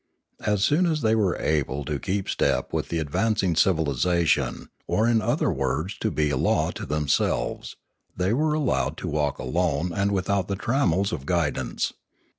As 0.43 0.63
soon 0.63 0.87
as 0.87 1.01
they 1.03 1.13
were 1.13 1.35
able 1.37 1.85
to 1.85 1.99
keep 1.99 2.27
step 2.27 2.73
with 2.73 2.89
the 2.89 2.97
advancing 2.97 3.55
civilisation, 3.55 4.69
or 4.87 5.07
in 5.07 5.21
other 5.21 5.51
words 5.51 5.95
to 5.99 6.09
be 6.09 6.31
a 6.31 6.37
law 6.37 6.71
to 6.71 6.87
themselves, 6.87 7.75
they 8.17 8.33
were 8.33 8.55
allowed 8.55 8.97
to 8.97 9.07
walk 9.07 9.37
alone 9.37 9.93
and 9.93 10.11
without 10.11 10.47
the 10.47 10.55
trammels 10.55 11.11
of 11.13 11.27
guidance. 11.27 11.93